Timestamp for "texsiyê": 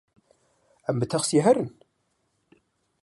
1.11-1.41